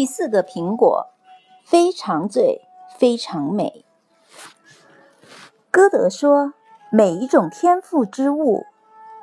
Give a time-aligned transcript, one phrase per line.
[0.00, 1.08] 第四个苹果，
[1.62, 2.62] 非常醉，
[2.96, 3.84] 非常美。
[5.70, 6.54] 歌德说，
[6.90, 8.64] 每一种天赋之物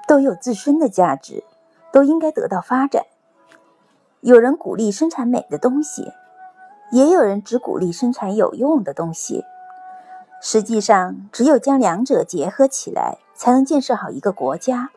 [0.08, 1.44] 都有自身的价值，
[1.92, 3.08] 都应该得到发展。
[4.21, 6.12] 有人鼓励生产美的东西，
[6.91, 9.44] 也有人只鼓励生产有用的东西。
[10.39, 14.91] 实际上，只有将两者结合起来，才能建设好一个国家。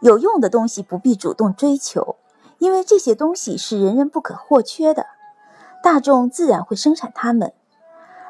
[0.00, 2.16] 有用的东西不必主动追求。
[2.66, 5.06] 因为这些东西是人人不可或缺的，
[5.84, 7.50] 大众自然会生产它们；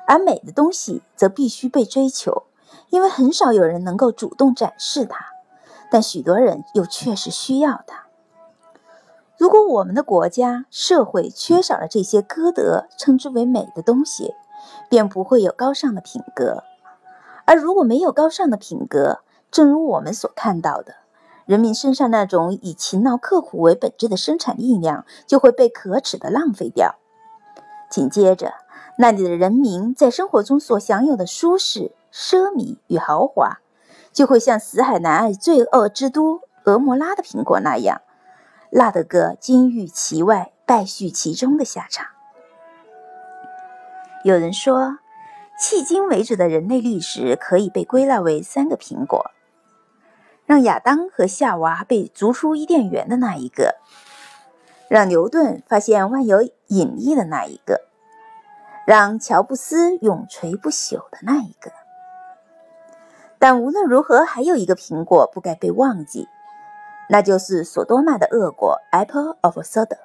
[0.07, 2.43] 而美的东西则必须被追求，
[2.91, 5.25] 因为很少有人能够主动展示它，
[5.91, 8.05] 但许多人又确实需要它。
[9.39, 14.35] 如果我们的国家、社会缺少了这些歌德称之为美的东西，
[14.91, 16.63] 便不会有高尚的品格；
[17.47, 20.97] 而如果没有高尚的品格，正如我们所看到的。
[21.47, 26.97] 人民身上那种以勤劳刻苦为本质的生产力量就会被可耻的浪费掉。
[27.89, 28.53] 紧接着，
[28.99, 33.61] 那里的人民在生活中所享有的舒适、奢靡与豪华，
[34.13, 38.03] 就会像死海南岸罪恶之都俄摩拉的苹果那样，
[38.71, 42.09] 落得个金玉其外，败絮其中的下场。
[44.25, 44.99] 有人说，
[45.61, 49.31] 迄今为止的人类历史可以被归纳为三个苹果。
[50.47, 53.75] 让亚当和夏娃被逐出伊甸园的那一个，
[54.89, 57.81] 让牛顿发现万有引力的那一个，
[58.87, 61.73] 让乔布斯永垂不朽的那一个。
[63.41, 66.29] 但无论如何，还有一个苹果不该被忘记，
[67.09, 69.99] 那就是索多玛的恶果 （Apple of Sodom）。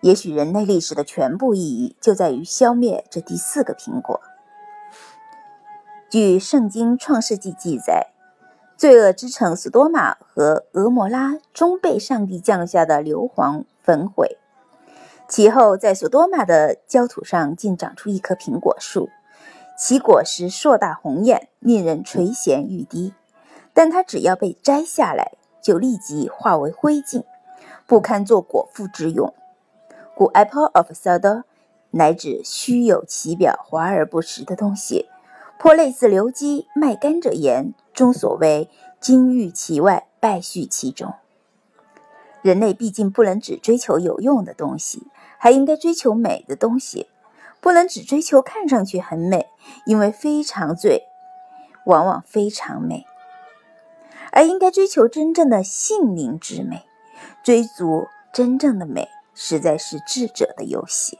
[0.00, 4.20] 也许人类历史的全部意义就在于消灭这第四个苹果。
[6.10, 8.13] 据《圣经·创世纪》记载。
[8.84, 14.36] 罪恶之城索多玛和俄摩拉终被上帝降下的硫磺焚毁。
[15.26, 19.08] 其后，在索多玛的焦土上竟长出一棵苹果树，
[19.78, 23.14] 其果实硕大红艳，令人垂涎欲滴。
[23.72, 27.24] 但它只要被摘下来，就立即化为灰烬，
[27.86, 29.32] 不堪做果腹之用。
[30.14, 31.44] 故 Apple of Sodom
[31.92, 35.08] 乃指虚有其表、华而不实的东西，
[35.58, 37.72] 颇类似流基卖甘蔗盐。
[37.94, 38.68] 中所谓
[39.00, 41.14] 金玉其外，败絮其中。
[42.42, 45.06] 人类毕竟不能只追求有用的东西，
[45.38, 47.08] 还应该追求美的东西。
[47.60, 49.46] 不能只追求看上去很美，
[49.86, 51.04] 因为非常醉，
[51.86, 53.06] 往往非常美。
[54.32, 56.84] 而应该追求真正的性灵之美，
[57.42, 61.18] 追逐真正的美，实在是智者的游戏。